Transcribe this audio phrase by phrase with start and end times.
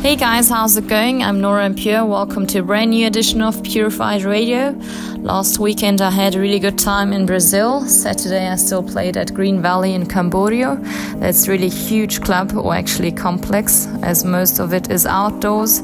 [0.00, 1.24] Hey guys, how's it going?
[1.24, 2.06] I'm Nora En Pure.
[2.06, 4.70] Welcome to a brand new edition of Purified Radio.
[5.16, 7.80] Last weekend I had a really good time in Brazil.
[7.80, 10.78] Saturday I still played at Green Valley in Camboriú.
[11.18, 15.80] That's really huge club, or actually complex, as most of it is outdoors.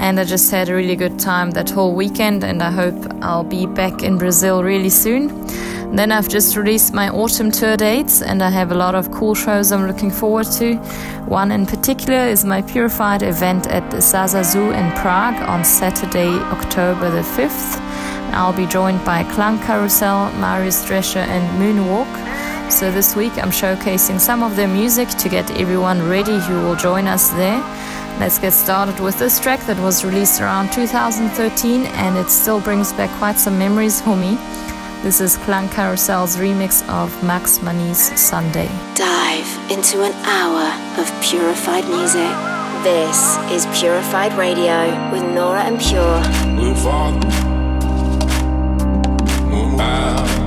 [0.00, 3.44] And I just had a really good time that whole weekend, and I hope I'll
[3.44, 5.30] be back in Brazil really soon.
[5.94, 9.32] Then I've just released my autumn tour dates, and I have a lot of cool
[9.32, 10.74] shows I'm looking forward to.
[11.28, 17.10] One in particular is my Purified event at the SaSaZu in Prague on Saturday, October
[17.12, 17.78] the 5th.
[18.34, 22.10] I'll be joined by Klangkarussell, Marius Drescher, and Moonwalk.
[22.72, 26.74] So this week I'm showcasing some of their music to get everyone ready who will
[26.74, 27.60] join us there.
[28.18, 32.92] Let's get started with this track that was released around 2013 and it still brings
[32.94, 34.36] back quite some memories for me.
[35.04, 38.68] This is Klangkarussell's remix of Max Manie's Sunday.
[38.94, 40.64] Dive into an hour
[40.98, 42.32] of purified music.
[42.82, 46.22] This is Purified Radio with Nora En Pure.
[46.56, 47.12] We'll fall.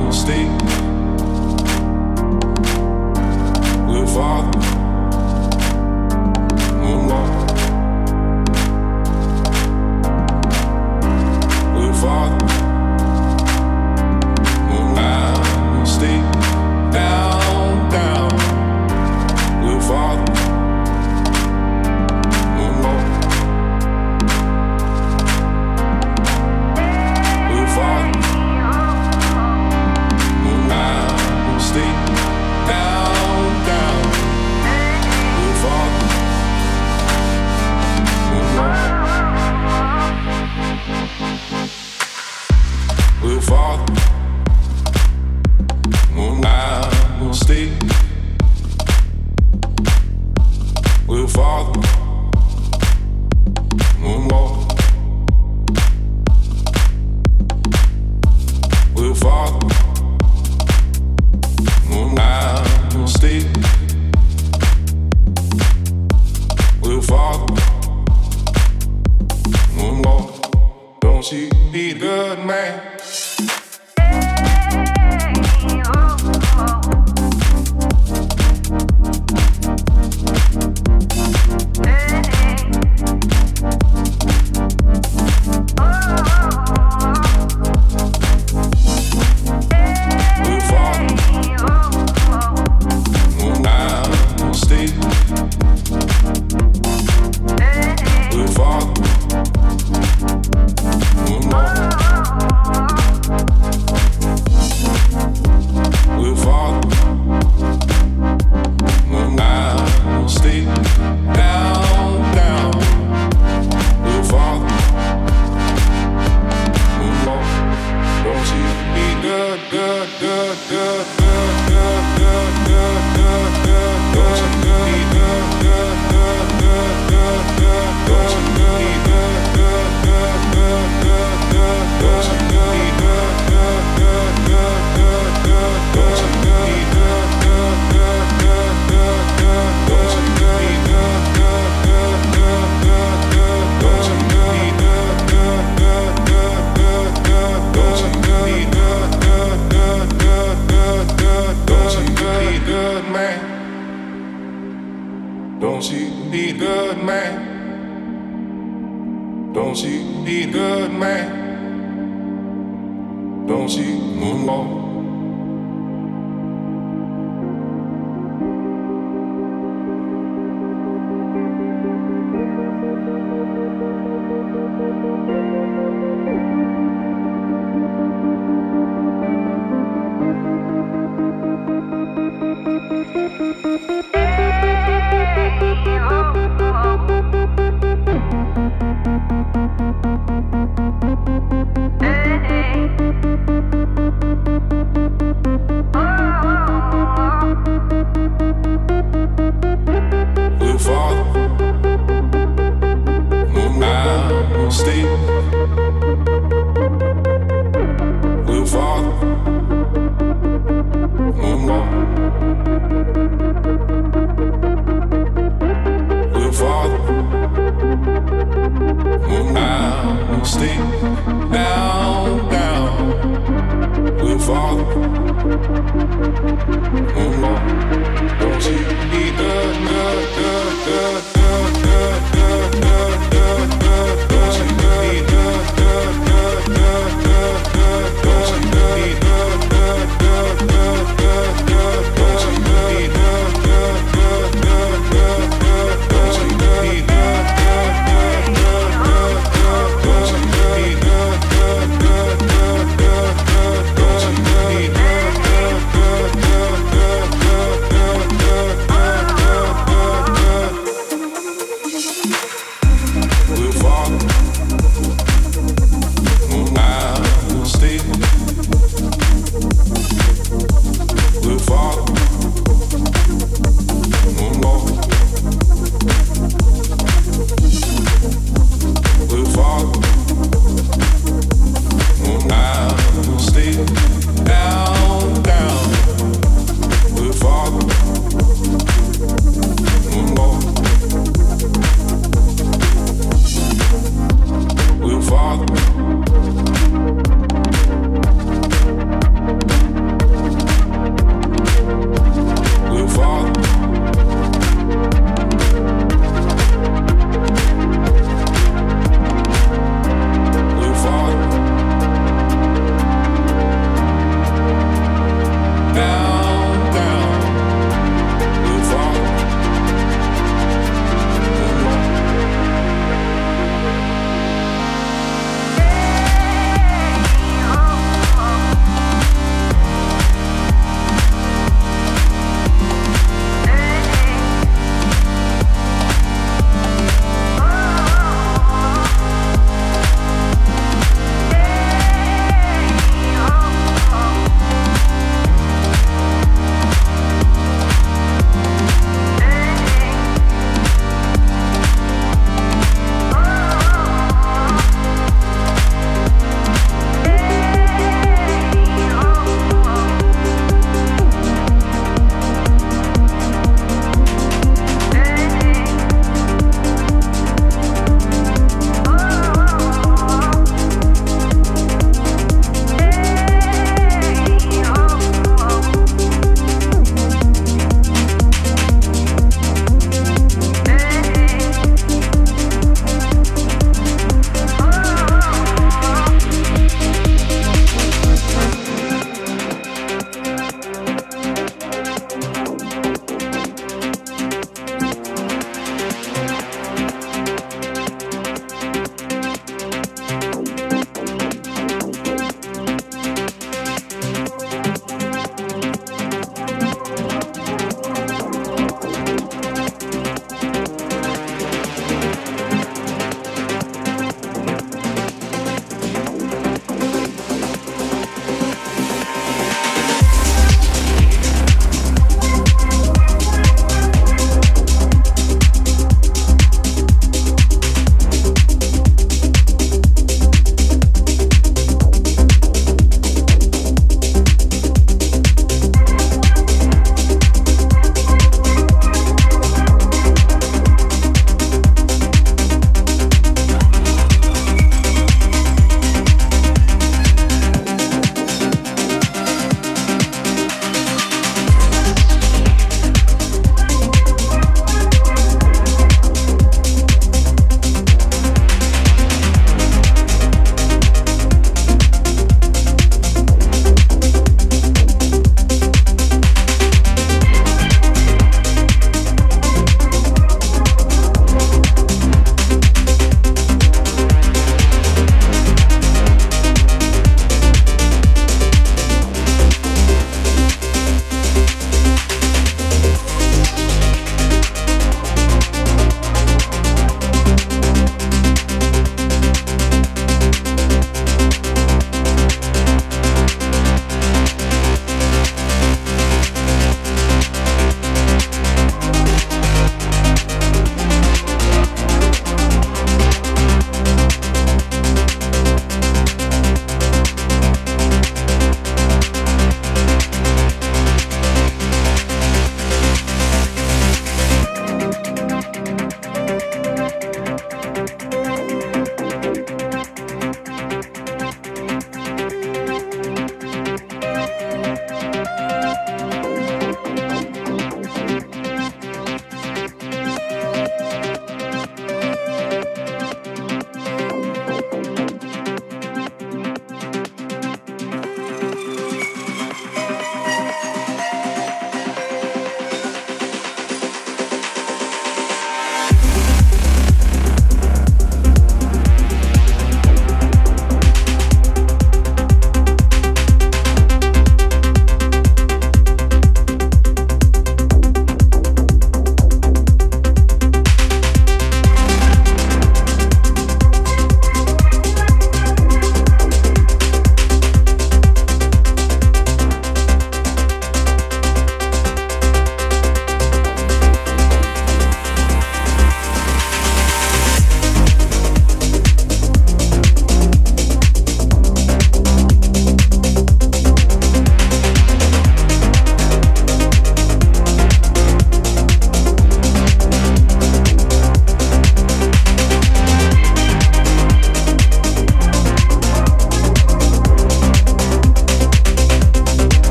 [0.00, 0.46] We'll stay.
[0.46, 0.57] We'll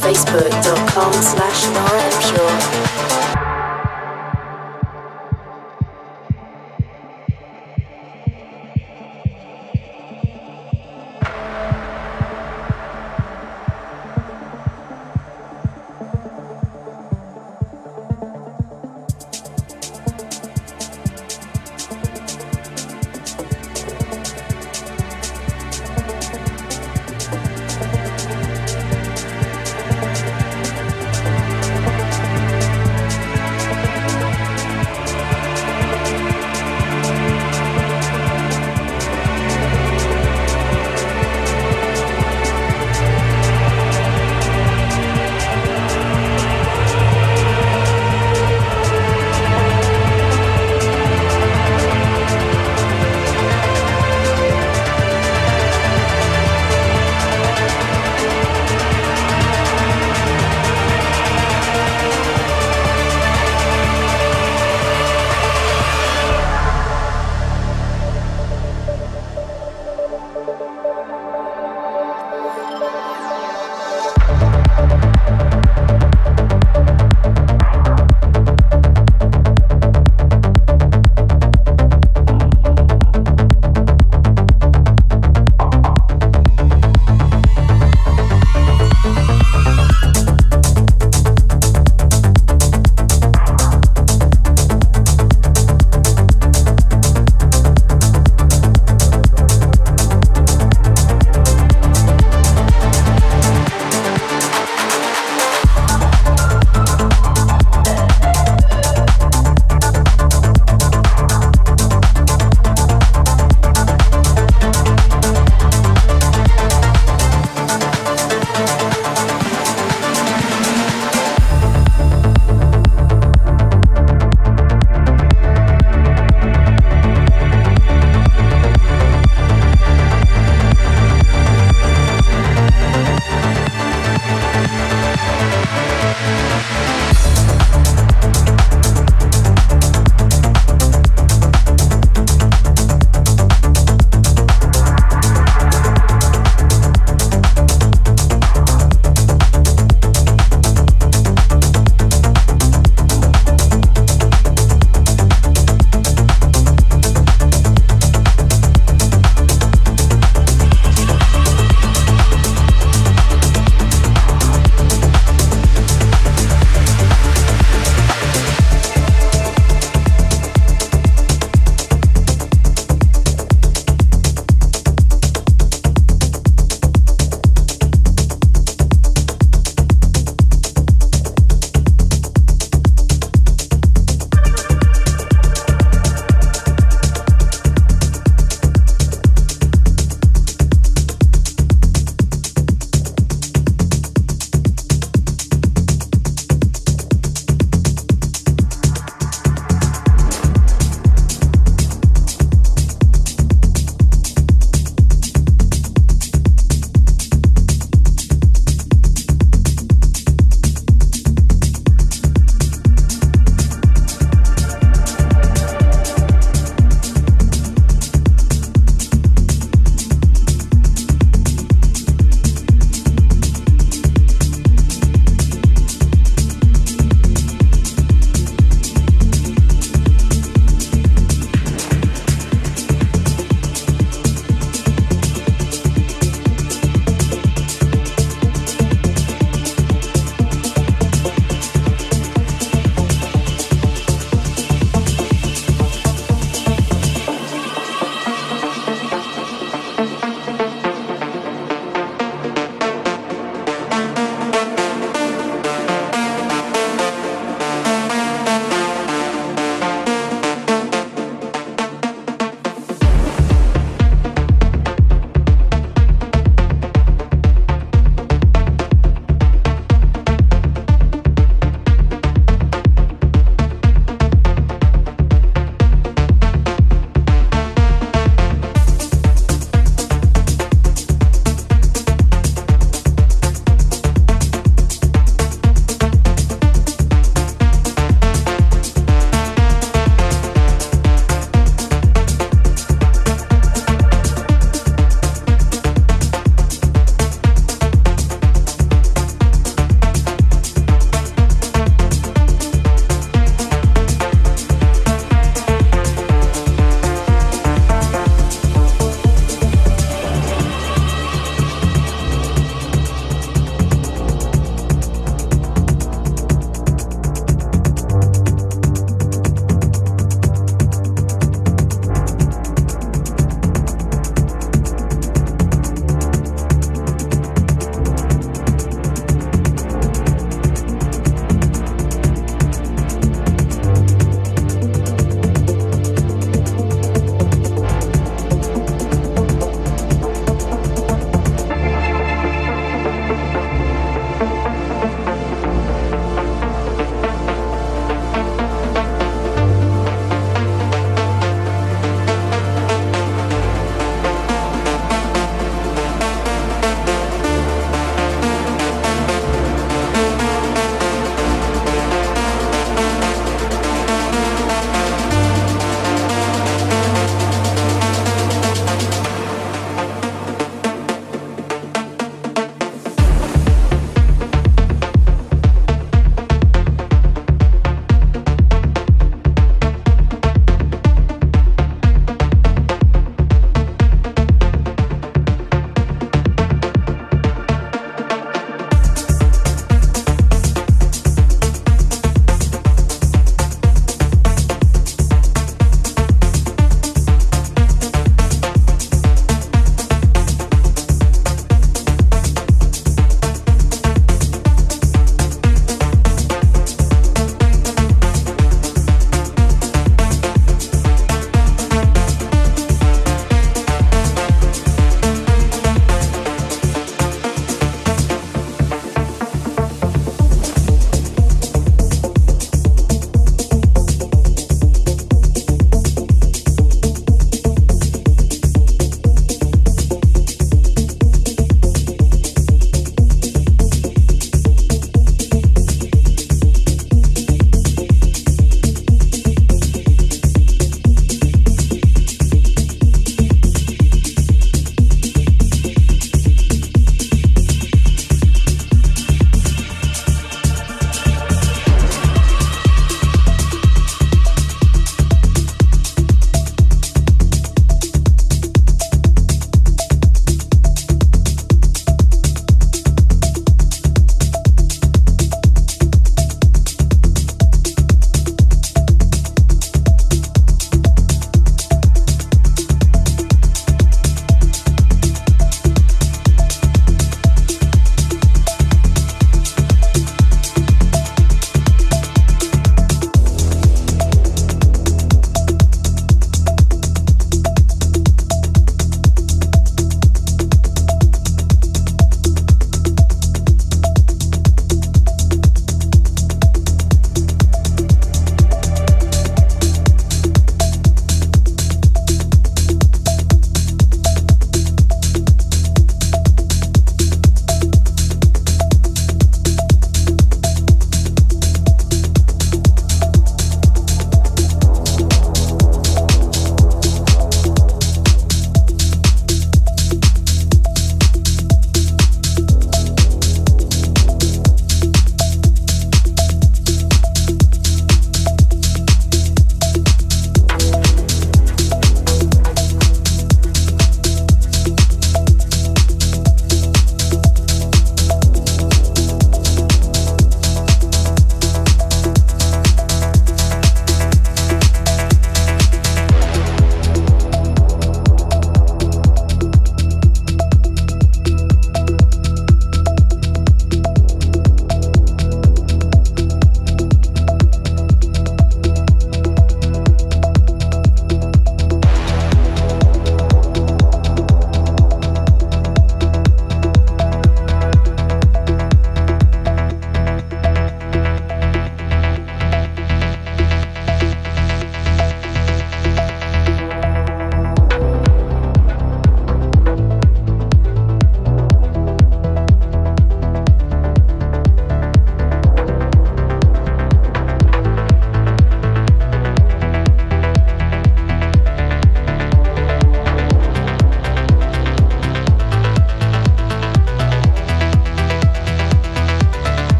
[0.00, 3.47] facebook.com slash Nora Pure.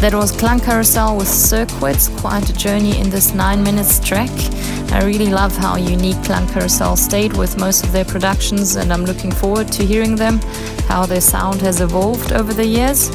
[0.00, 4.30] That was Klangkarussell with Circuits, quite a journey in this 9 minutes track.
[4.90, 9.30] I really love how unique Klangkarussell stayed with most of their productions, and I'm looking
[9.30, 10.40] forward to hearing them,
[10.88, 13.08] how their sound has evolved over the years.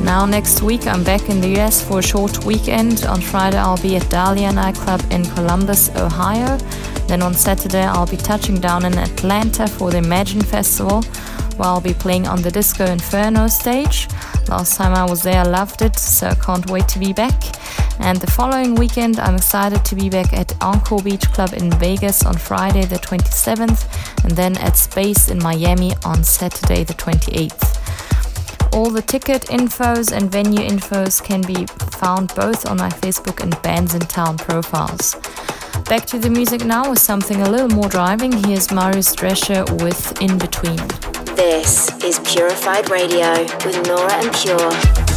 [0.00, 3.04] Now, next week, I'm back in the US for a short weekend.
[3.06, 6.58] On Friday, I'll be at Dahlia nightclub in Columbus, Ohio.
[7.06, 11.02] Then on Saturday, I'll be touching down in Atlanta for the Imagine Festival,
[11.60, 14.08] where I'll be playing on the Disco Inferno stage.
[14.48, 17.38] Last time I was there, I loved it, so I can't wait to be back.
[18.00, 22.24] And the following weekend, I'm excited to be back at Encore Beach Club in Vegas
[22.24, 28.72] on Friday, the 27th, and then at Space in Miami on Saturday, the 28th.
[28.72, 31.66] All the ticket infos and venue infos can be
[31.98, 35.14] found both on my Facebook and Bandsintown profiles.
[35.90, 38.32] Back to the music now with something a little more driving.
[38.44, 41.09] Here's Marius Drescher with In Between.
[41.40, 43.32] This is Purified Radio
[43.64, 45.09] with Nora En Pure.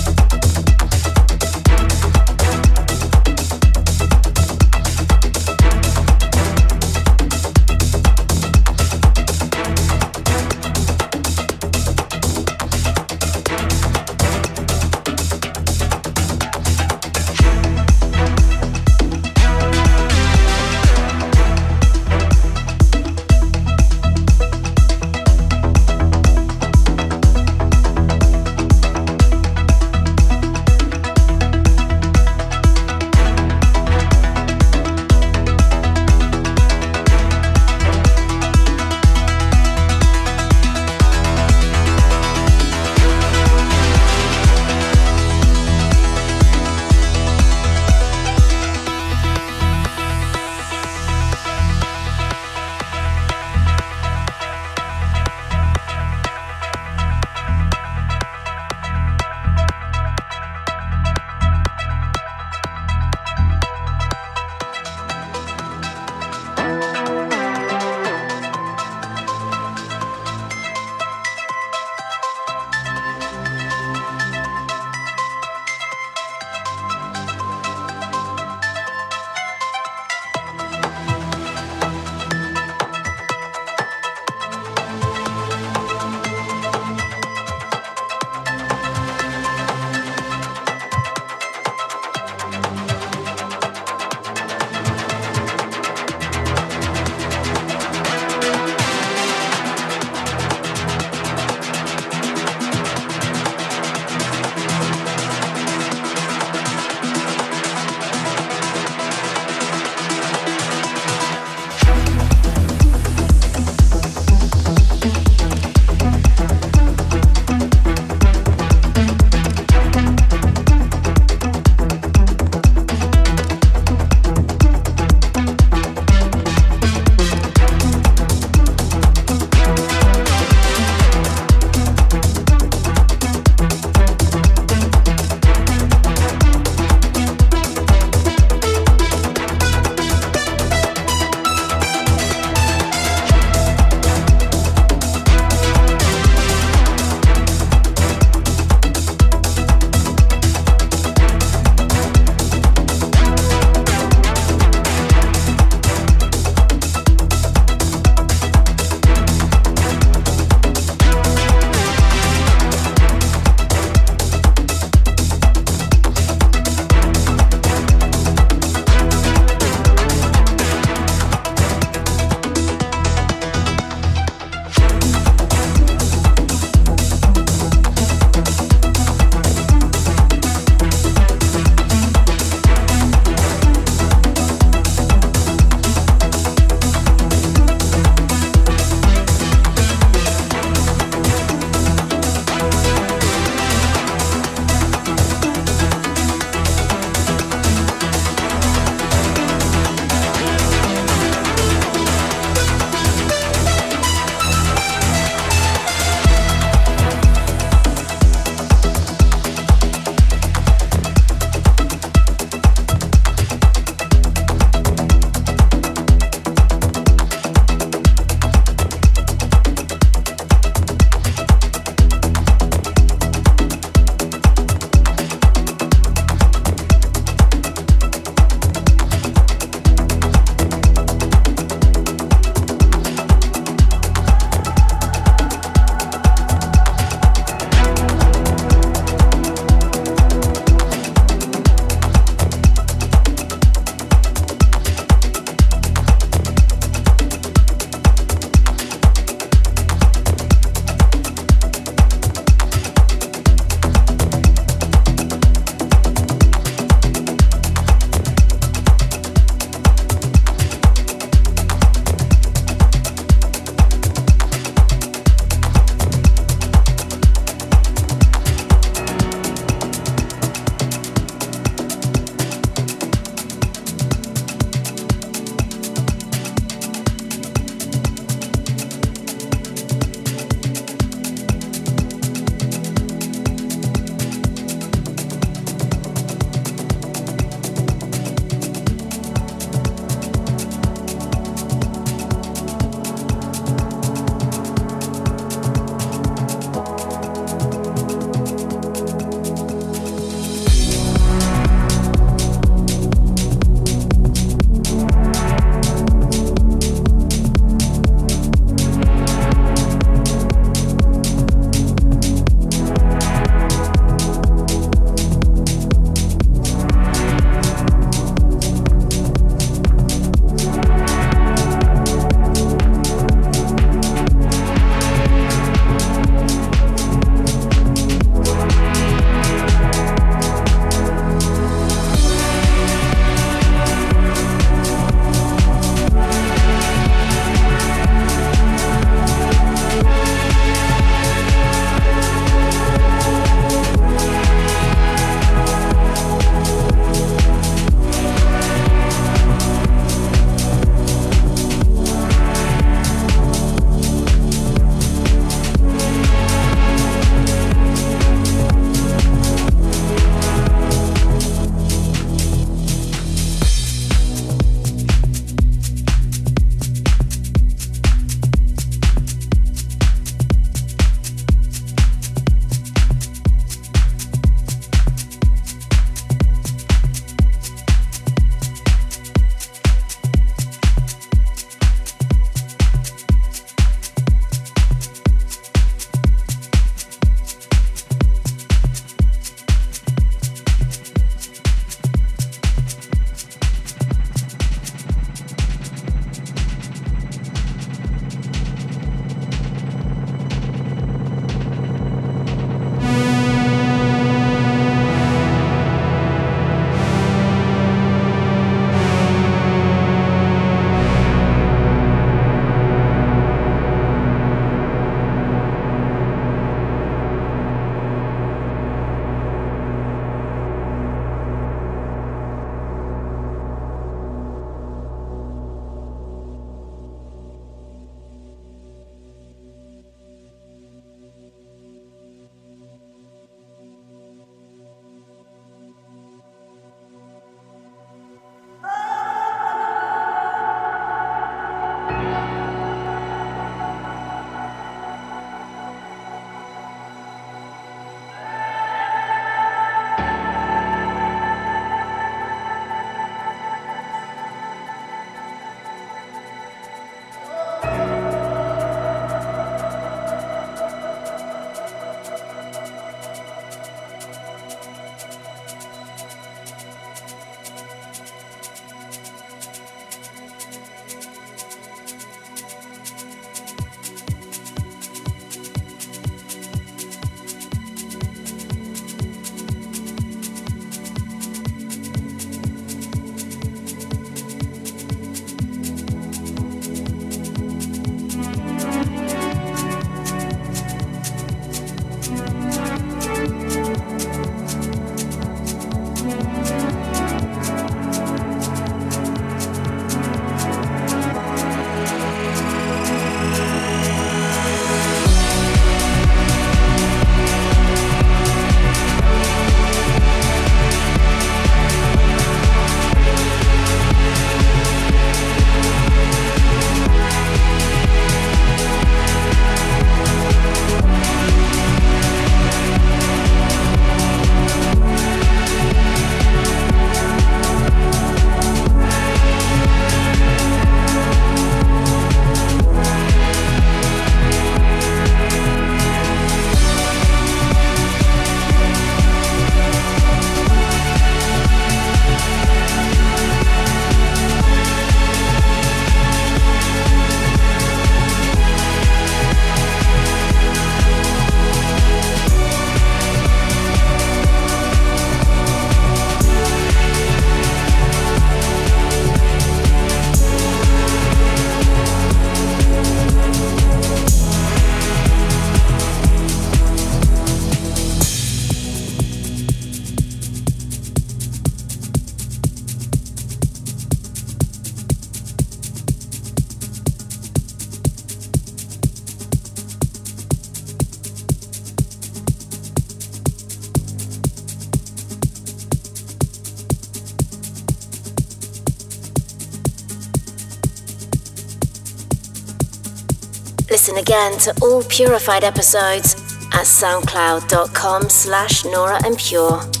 [594.31, 596.35] Again to all Purified episodes
[596.71, 600.00] at soundcloud.com slash Nora En Pure.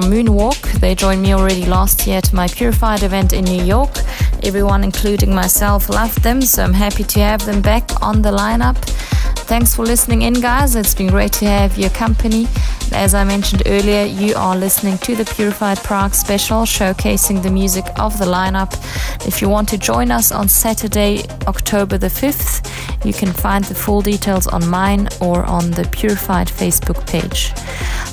[0.00, 0.60] From Moonwalk.
[0.80, 3.96] They joined me already last year at my Purified event in New York.
[4.42, 8.76] Everyone, including myself, loved them, so I'm happy to have them back on the lineup.
[9.48, 10.76] Thanks for listening in, guys.
[10.76, 12.46] It's been great to have your company.
[12.92, 17.86] As I mentioned earlier, you are listening to the Purified Prague special showcasing the music
[17.98, 18.74] of the lineup.
[19.26, 23.74] If you want to join us on Saturday, October the 5th, you can find the
[23.74, 27.52] full details on mine or on the Purified Facebook page.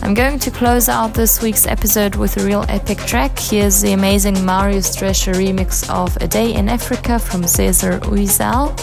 [0.03, 3.39] I'm going to close out this week's episode with a real epic track.
[3.39, 8.77] Here's the amazing Marius Drescher remix of A Day in Africa from Cesar Uizal.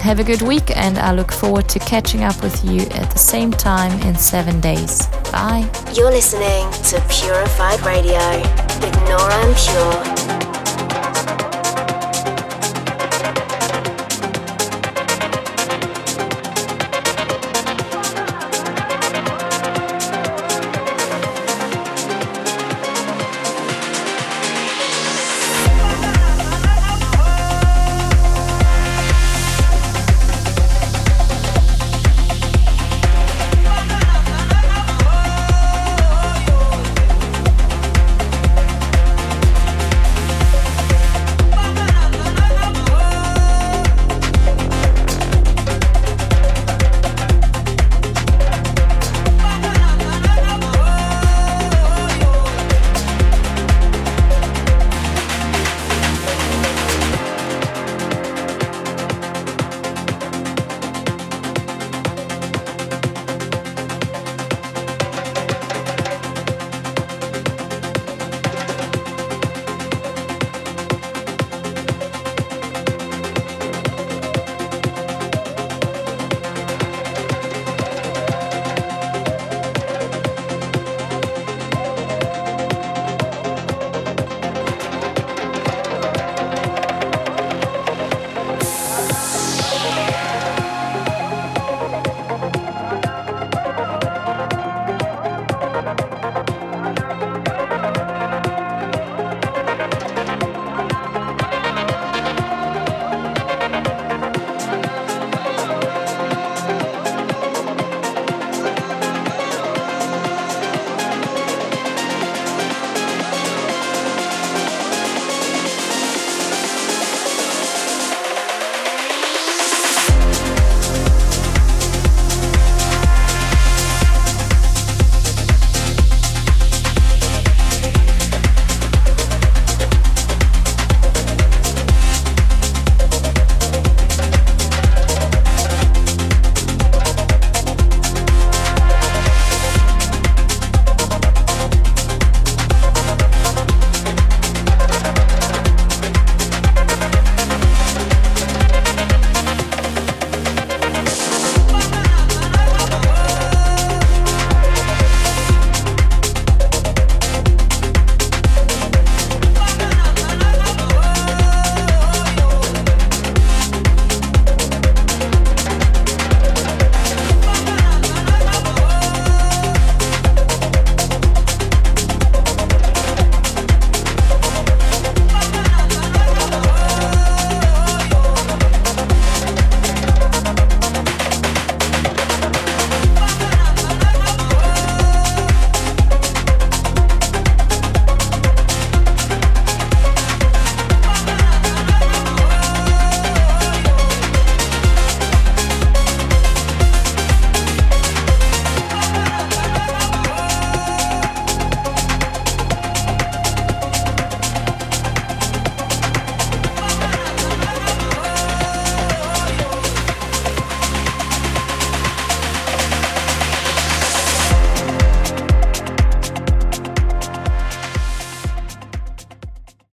[0.00, 3.18] Have a good week, and I look forward to catching up with you at the
[3.18, 5.06] same time in seven days.
[5.32, 5.66] Bye.
[5.94, 8.20] You're listening to Purified Radio
[8.82, 10.49] with Nora En Pure.